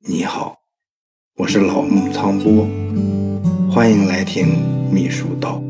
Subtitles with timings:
[0.00, 0.60] 你好，
[1.36, 2.68] 我是老木苍波，
[3.70, 4.46] 欢迎来听
[4.92, 5.62] 秘书道。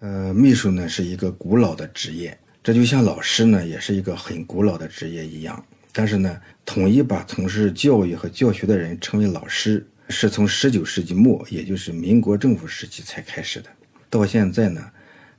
[0.00, 5.64] 呃，秘书呢是一个古老的职业，这就像老师呢也是一个很古老的职业一样。
[5.92, 13.70] 但是呢，统一把从事教育和教学的人称为老师，是从十九世纪末，也就是民国政府时期才开始的，
[14.10, 14.90] 到现在呢，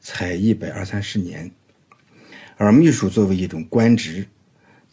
[0.01, 1.49] 才一百二三十年。
[2.57, 4.25] 而秘书作为一种官职，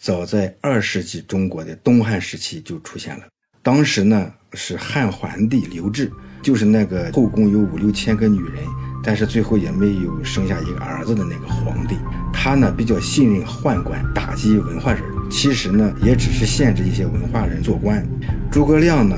[0.05, 3.23] 早在二世纪中国的东汉时期就出现了。
[3.63, 6.13] 当时呢是汉桓帝刘志，
[6.43, 8.63] 就是那个后宫有五六千个女人，
[9.03, 11.97] 但是最后也没有生下一个儿子的那个皇帝。
[12.35, 15.03] 他呢比较信任宦官，打击文化人。
[15.31, 18.07] 其实呢也只是限制一些文化人做官。
[18.53, 19.17] 诸葛亮呢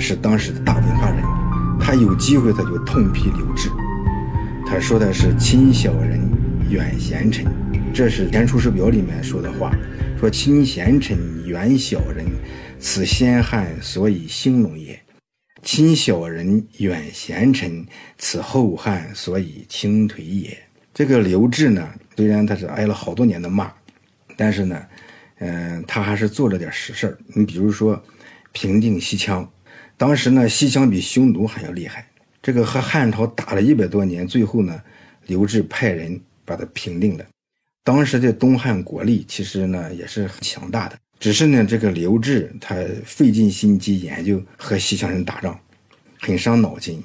[0.00, 1.22] 是当时的大文化人，
[1.78, 3.68] 他有机会他就痛批刘志，
[4.66, 6.18] 他说的是亲小人，
[6.70, 7.44] 远贤臣。
[7.92, 9.72] 这是《前出师表》里面说的话，
[10.18, 12.24] 说亲贤臣，远小人，
[12.80, 14.94] 此先汉所以兴隆也；
[15.62, 17.84] 亲小人，远贤臣，
[18.16, 20.56] 此后汉所以倾颓也。
[20.94, 23.70] 这个刘志呢，虽然他是挨了好多年的骂，
[24.38, 24.82] 但是呢，
[25.40, 28.02] 嗯，他还是做了点实事你比如说，
[28.52, 29.46] 平定西羌，
[29.98, 32.08] 当时呢，西羌比匈奴还要厉害，
[32.40, 34.80] 这个和汉朝打了一百多年，最后呢，
[35.26, 37.26] 刘志派人把他平定了。
[37.86, 45.56] 当时的东汉国力其实呢也是很强大的，只是呢这个刘志他费尽心机研究和西羌人打仗，
[46.18, 47.00] 很伤脑筋，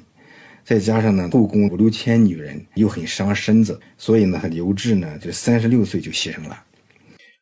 [0.64, 6.64] 再加上呢后宫五六千女人又很伤身子，所以呢刘志呢就三十六岁就牺牲了。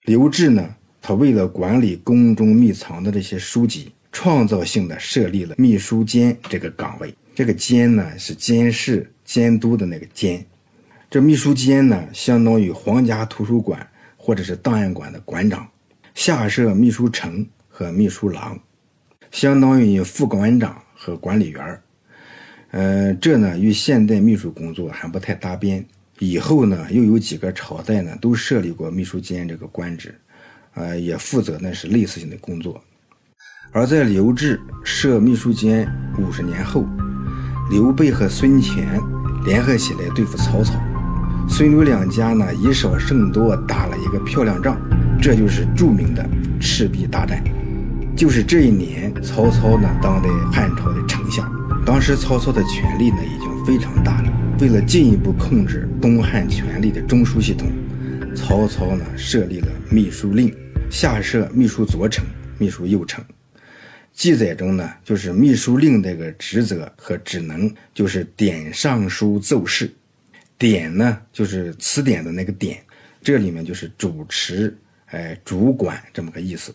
[0.04, 10.44] 刘志呢他为了管理宫中秘藏的这些书籍，创造性的设立了秘书监这个岗位，这个监呢是监视监督的那个监。
[11.10, 13.84] 这秘书监呢，相当于皇家图书馆
[14.16, 15.68] 或者是档案馆的馆长，
[16.14, 18.56] 下设秘书丞和秘书郎，
[19.32, 21.82] 相当于副馆长和管理员儿。
[22.70, 25.84] 呃，这呢与现代秘书工作还不太搭边。
[26.20, 30.14] 以后呢，又有几个朝代呢都设立过秘书监这个官职，
[30.74, 32.80] 呃，也负责那是类似性的工作。
[33.72, 35.88] 而在刘志设秘书监
[36.20, 36.84] 五十年后，
[37.68, 39.00] 刘备和孙权
[39.44, 40.80] 联合起来对付曹操。
[41.48, 44.80] 孙刘两家呢以少胜多，打了一个漂亮仗，
[45.20, 46.26] 这就是著名的
[46.60, 47.42] 赤壁大战。
[48.16, 51.50] 就是这一年，曹操呢当的汉朝的丞相。
[51.84, 54.32] 当时曹操的权力呢已经非常大了。
[54.60, 57.70] 为了进一步控制东汉权力的中枢系统，
[58.34, 60.54] 曹操呢设立了秘书令，
[60.90, 62.24] 下设秘书左丞、
[62.58, 63.24] 秘书右丞。
[64.12, 69.90] 记载中呢，就是秘书令这个职责和职能，就是点上书奏事。
[70.60, 72.84] 典呢，就是词典的那个典，
[73.22, 74.76] 这里面就是主持，
[75.06, 76.74] 哎，主管这么个意思。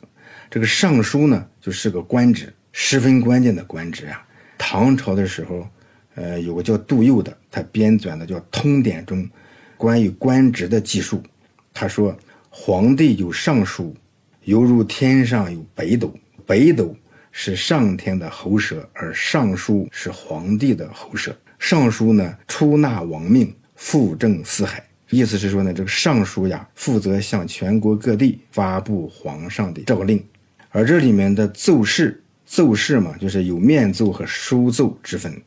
[0.49, 4.25] 这个尚书呢，就是个官职，十分关键的官职啊。
[4.57, 5.69] 唐朝的时候，
[6.15, 9.29] 呃，有个叫杜佑的，他编纂的叫《通典》中
[9.77, 11.21] 关于官职的记述。
[11.71, 12.17] 他说，
[12.49, 13.95] 皇帝有尚书，
[14.45, 16.11] 犹如天上有北斗，
[16.43, 16.95] 北斗
[17.31, 21.37] 是上天的喉舌，而尚书是皇帝的喉舌。
[21.59, 23.55] 尚书呢，出纳王命。
[23.85, 30.21] 复政四海，意思是说呢，这个尚书呀，负责向全国各地发布皇上的诏令，
[30.69, 35.39] 而这里面的奏事，奏事嘛，就是有面奏和书奏之分。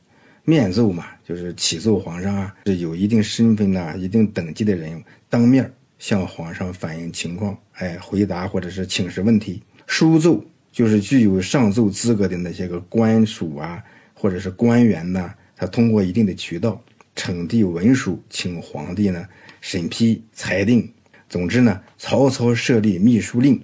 [0.44, 5.68] 面奏嘛，就是启奏皇上啊，是有一定身份呐、一定等级的人当面
[5.98, 9.60] 向皇上反映情况，哎，回答或者是请示问题。
[9.88, 13.82] 书奏就是具有上奏资格的那些个官署啊，
[14.14, 16.80] 或者是官员呐，他通过一定的渠道。
[17.18, 19.26] 呈递文书，请皇帝呢
[19.60, 20.88] 审批裁定。
[21.28, 23.60] 总之呢，曹操设立秘书令，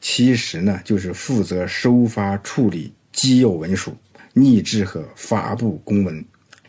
[0.00, 3.96] 其实呢就是负责收发处理机要文书、
[4.34, 6.22] 拟制和发布公文，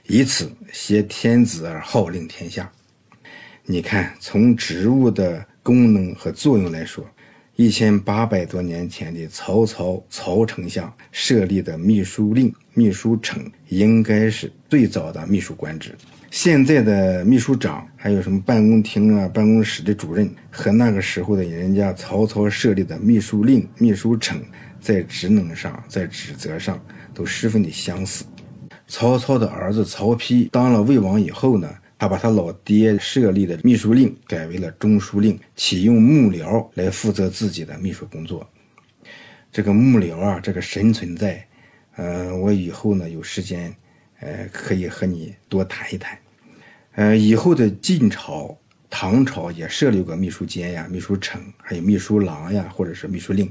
[0.05, 2.71] 以此挟天子而号令天下。
[3.65, 7.03] 你看，从职务的功能和作用来说，
[7.57, 15.95] 一千八百多年前的曹操曹丞相设立的秘书令、秘书丞，应该是最早的秘书官职。
[16.29, 24.39] 现在的秘书长，还有什么办公厅啊、办公室的主任，和那个时候的人家曹操设立的秘书令、秘书丞，
[24.79, 26.79] 在职能上、在职责上
[27.11, 28.23] 都十分的相似。
[28.85, 38.47] 曹操的儿子曹丕当了魏王以后呢，他把他老爹设立的秘书令改为了中书令，启用幕僚来负责自己的秘书工作。
[39.51, 41.47] 这个幕僚啊，这个神存在，
[41.95, 43.73] 呃，我以后呢有时间。
[44.19, 46.17] 呃，可以和你多谈一谈。
[46.95, 48.57] 呃，以后的晋朝
[48.89, 53.47] 唐朝也设立过秘书监呀、秘书丞，还有秘书郎呀，或者是秘书令，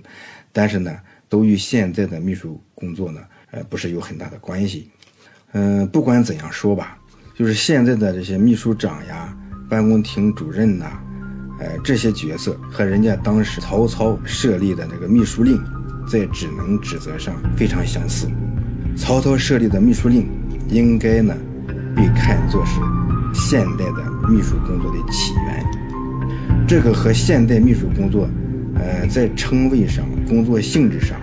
[0.52, 0.98] 但是呢，
[1.28, 3.20] 都与现在的秘书工作呢，
[3.52, 4.90] 呃，不是有很大的关系。
[5.52, 6.98] 嗯，不管怎样说吧，
[7.38, 9.36] 就是现在的这些秘书长呀、
[9.68, 10.86] 办公厅主任呐，
[11.60, 15.62] 呃，这些角色和人家当时曹操设立的那个秘书令，
[16.08, 18.26] 在职能职责上非常相似。
[18.96, 20.26] 曹操设立的秘书令，
[20.70, 21.36] 应该呢，
[21.94, 22.80] 被看作是
[23.34, 24.16] 现代的。
[24.28, 25.64] 秘书工作的起源，
[26.66, 28.28] 这个和现代秘书工作，
[28.74, 31.16] 呃，在称谓上、工作性质上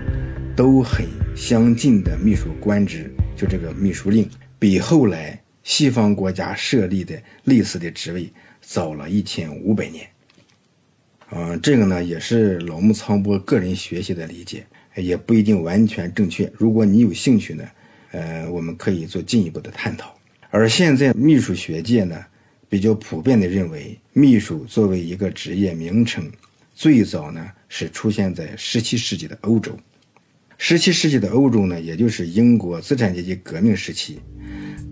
[0.55, 1.05] 都很
[1.35, 4.25] 相近的秘书官职，就这个秘书令，
[4.57, 8.31] 比后来西方国家设立的类似的职位
[8.61, 10.07] 早了一千五百年。
[11.31, 14.65] 嗯，这个呢也是老木苍波个人学习的理解，
[14.95, 16.51] 也不一定完全正确。
[16.57, 17.63] 如果你有兴趣呢，
[18.11, 20.15] 呃，我们可以做进一步的探讨。
[20.49, 22.23] 而现在秘书学界呢。
[22.69, 26.27] 比较普遍的认为，秘书作为一个职业名称，
[26.73, 29.77] 最早呢是出现在十七世纪的欧洲。
[30.57, 34.21] 十七世纪的欧洲呢，也就是英国资产阶级革命时期。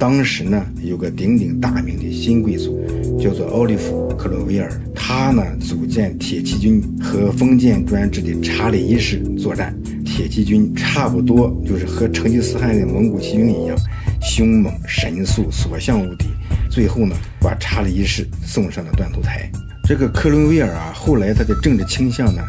[0.02, 2.84] 当时呢，有个鼎鼎大名的新贵族，
[3.20, 4.68] 叫做奥利弗·克伦威尔。
[4.96, 9.78] 他呢组建铁骑军和封建专制的查理一世作战。
[10.04, 13.78] 铁骑军差不多就是和成吉思汗的蒙古骑兵一样，
[14.24, 16.26] 凶猛神速，所向无敌。
[16.68, 19.48] 最后呢，把查理一世送上了断头台。
[19.84, 22.42] 这个克伦威尔啊，后来他的政治倾向呢，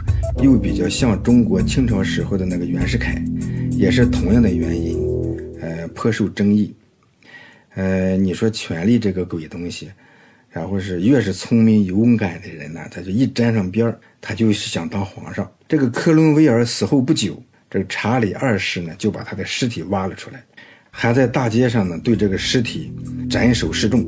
[0.42, 3.22] 又比较像中国清朝时候的那个袁世凯，
[3.72, 4.96] 也是同样的原因，
[5.60, 6.74] 呃，颇受争议。
[7.74, 9.90] 呃，你说权力这个鬼东西，
[10.50, 15.50] 然后是越是聪明勇敢的人呢，他就一沾上边儿，他就是想当皇上。
[15.66, 20.42] 这个克伦威尔死后不久，这个查理二世呢，就把他的尸体挖了出来。
[20.90, 22.92] 还在大街上呢，对这个尸体
[23.30, 24.06] 斩首示众。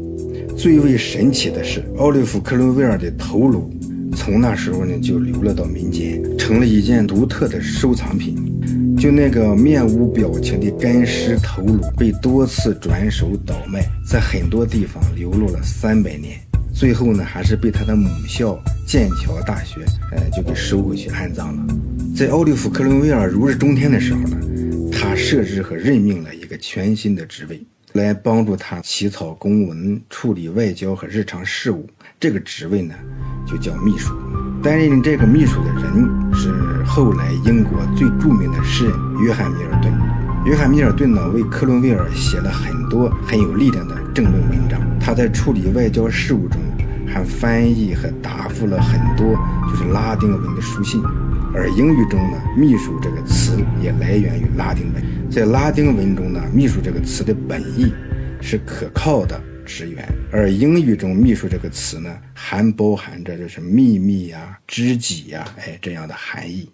[0.54, 3.72] 最为神奇的是，奥利弗·克伦威尔的头颅
[4.14, 8.53] 从那时候呢就流落到民间，成了一件独特的收藏品。
[8.98, 16.38] 就那个面无表情的干尸头颅，被多次转手倒卖，在很多地方流落了三百年，
[16.74, 21.66] 最后呢，还是被他的母校剑桥大学，呃，就给收回去安葬了。
[22.16, 24.38] 在奥利弗·克伦威尔如日中天的时候呢。
[24.96, 27.60] 他设置和任命了一个全新的职位，
[27.92, 31.84] 来帮助他起草公文、处理外交和日常事务。
[32.18, 32.94] 这个职位呢，
[33.46, 34.14] 就叫秘书。
[34.62, 36.23] 担任这个秘书的人
[36.94, 39.92] 后来英国最著名的诗人约翰·米尔顿。
[40.46, 44.80] 约翰·米尔顿呢，为克伦威尔写了很多很有力量的政论文章。
[45.00, 46.60] 他在处理外交事务中，
[47.04, 49.34] 还翻译和答复了很多
[49.68, 51.02] 就是拉丁文的书信。
[51.52, 55.02] 而英语中呢，秘书这个词也来源于拉丁文。
[55.28, 57.92] 在拉丁文中呢，秘书这个词的本意
[58.40, 66.70] 是可靠的职员，而英语中秘书这个词呢，还包含着就是秘密呀、知己呀，哎这样的含义。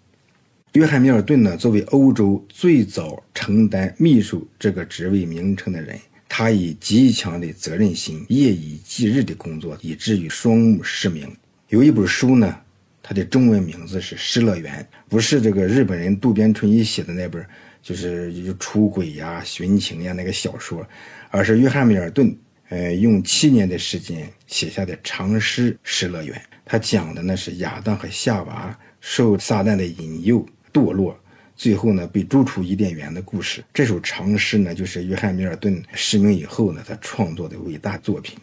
[0.73, 11.29] 约翰·米尔顿呢，作为欧洲最早承担秘书这个职位名称的人，他以极强的责任心、夜以继日的工作，以至于双目失明。
[11.69, 12.55] 有一本书呢。
[13.03, 14.79] 它的中文名字是《失乐园》，
[15.09, 17.43] 不是这个日本人渡边淳一写的那本，
[17.81, 20.87] 就是出轨呀、寻情呀那个小说，
[21.31, 22.33] 而是约翰·米尔顿，
[22.69, 26.37] 呃，用七年的时间写下的长诗《失乐园》。
[26.63, 31.17] 他讲的呢是亚当和夏娃受撒旦的引诱堕落，
[31.55, 33.63] 最后呢被逐出伊甸园的故事。
[33.73, 38.37] 这首长诗呢，就是约翰·米尔顿失明以后呢他创作的伟大作品。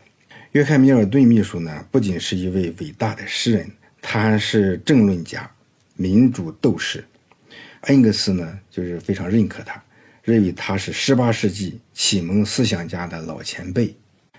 [0.53, 3.71] 约翰·米尔顿秘书呢，不仅是一位伟大的诗人。
[4.01, 5.51] 他还是政论家、
[5.97, 7.05] 民主斗士，
[7.83, 9.83] 恩格斯呢就是非常认可他，
[10.23, 13.95] 认为他是18世纪启蒙思想家的老前辈。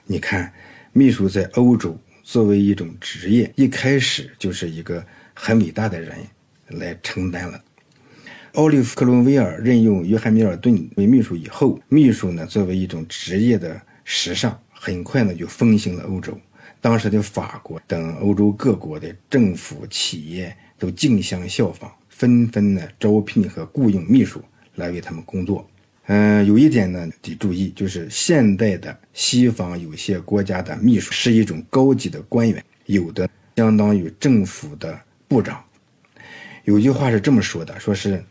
[0.05, 0.51] 你看，
[0.93, 6.17] 秘书在欧洲作为一种职业，一开始就是一个很伟大的人
[6.69, 7.61] 来承担了。
[8.59, 16.37] 奥利弗·克伦威尔任用约翰·米尔顿为秘书以后，秘书呢作为一种职业的时尚，很快呢就风行了欧洲。
[16.81, 24.43] 当时的法国等欧洲各国的政府企业都竞相效仿，纷纷呢招聘和雇佣秘书
[24.75, 25.65] 来为他们工作。
[26.07, 34.99] 嗯，有一点呢得注意，就是现代的西方有些国家的秘书是一种高级的官员，有的相当于政府的
[35.29, 35.63] 部长。
[36.65, 38.21] 有句话是这么说的：说是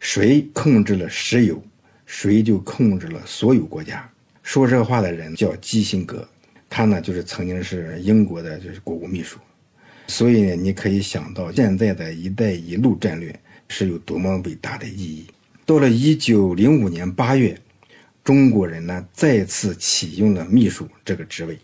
[0.00, 1.62] 谁控制了石油，
[2.06, 4.08] 谁就控制了所有国家。
[4.42, 6.26] 说这话的人叫基辛格。
[6.70, 9.38] 他呢，就是曾经是英国的，就是国务秘书，
[10.06, 13.34] 所以呢，你可以想到现在的一带一路战略
[13.68, 15.26] 是有多么伟大的意义。
[15.64, 17.58] 到了一九零五年八月，
[18.22, 21.58] 中国人呢再次启用了秘书这个职位。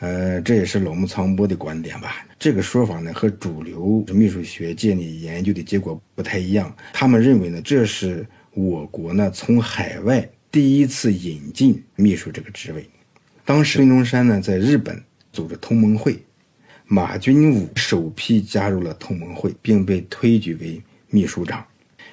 [0.00, 2.26] 呃，这也是老木苍波的观点吧。
[2.38, 6.74] 这个说法呢，和主流秘书学界里研究的结果不太一样。
[6.92, 12.86] 他们认为呢，这是我国呢从海外第一次引进秘书这个职位。
[13.44, 15.00] 当时孙中山呢在日本
[15.32, 16.18] 组织同盟会，
[16.86, 21.64] 马君武首批加入了同盟会，并被推举为秘书长。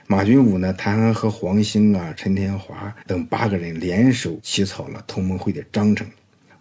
[0.08, 6.08] 马君武呢，他还和黄兴啊、陈天华等八个人联手起草了同盟会的章程。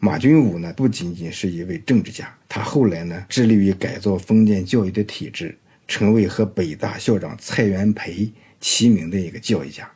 [0.03, 5.55] 马君武呢，不仅仅是一位政治家，他后来呢，致力于改造封建教育的体制，
[5.87, 9.87] 成为和北大校长蔡元培齐名的一个教育家。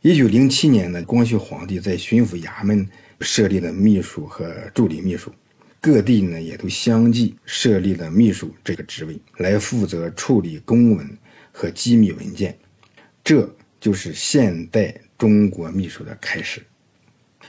[0.00, 2.84] 一九零七年呢，光绪皇帝在巡抚衙门
[3.20, 5.32] 设立了秘书和助理秘书，
[5.80, 11.08] 各地呢也都相继设立了秘书这个职位，来负责处理公文
[11.52, 12.58] 和机密文件。
[13.22, 13.48] 这
[13.78, 16.60] 就是现代中国秘书的开始。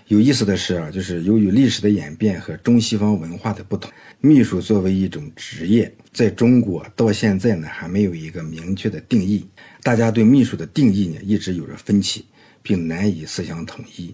[0.08, 9.48] 有意思的是啊，就是由于历史的演变和中西方文化的不同，秘书作为一种职业，在中国到现在呢还没有一个明确的定义。
[9.82, 12.26] 大家对秘书的定义呢一直有着分歧，
[12.62, 14.14] 并难以思想统一。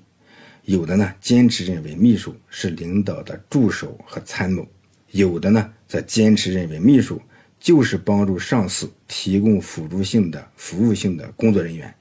[0.65, 4.67] 有的呢坚持认为秘书是领导的助手和参谋，
[5.11, 7.19] 有的呢则坚持认为秘书
[7.59, 11.91] 就是帮助上司提供辅助性的服务性的工作人员，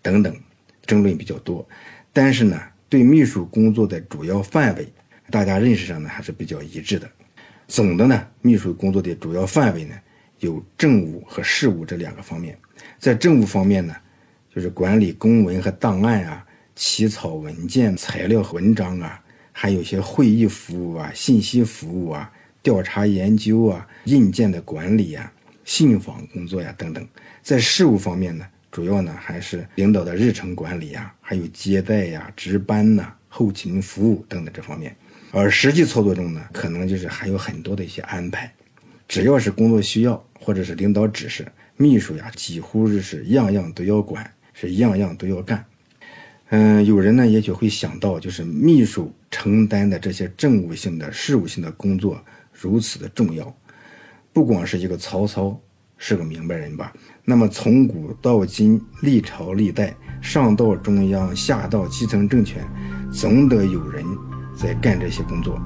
[0.00, 0.34] 等等，
[0.86, 1.68] 争论比较多。
[2.12, 2.62] 但是呢。
[2.92, 4.86] 对秘书工作的主要范围，
[5.30, 7.10] 大家认识上呢还是比较一致的。
[7.66, 9.94] 总的呢，秘书工作的主要范围呢
[10.40, 12.54] 有政务和事务这两个方面。
[12.98, 13.96] 在政务方面呢，
[14.54, 16.46] 就是管理公文和档案啊，
[16.76, 19.18] 起草文件、材料和文章啊，
[19.52, 22.30] 还有些会议服务啊、信息服务啊、
[22.62, 25.32] 调查研究啊、印件的管理啊、
[25.64, 27.08] 信访工作呀等等。
[27.40, 28.46] 在事务方面呢。
[28.72, 34.96] 主要呢还是领导的日程管理呀，还有接待呀、值班呐、后勤服务等等这方面。
[35.30, 38.50] 而实际操作中呢，可能就是还有很多的一些安排。
[39.06, 45.62] 只要是工作需要或者是领导指示，秘书呀几乎是样样都要管，是样样都要干。
[46.48, 53.54] 嗯，有人呢也许会想到，就是秘书承担的这些政务性的、事务性的工作如此的重要，
[54.32, 55.60] 不光是一个曹操。
[56.04, 56.92] 是个明白人吧？
[57.24, 62.66] 那么从古到今，历朝历代，上到中央，下到基层政权，
[63.12, 64.04] 总得有人
[64.56, 65.56] 在干这些工作。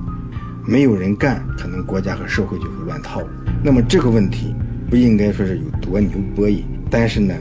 [0.66, 3.22] 没有人干，可能国家和社会就会乱套。
[3.64, 4.54] 那么这个问题
[4.90, 7.34] 不应该说是有多牛波音，但是呢，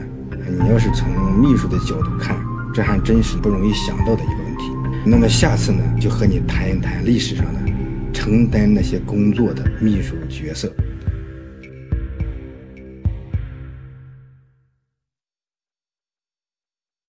[0.58, 1.06] 你要是从
[1.38, 4.64] 秘书的角度看，这还真是不容易想到的一个问题。
[5.04, 7.60] 那么下次呢，就和你谈一谈历史上的
[8.10, 10.72] 承担那些工作的秘书角色。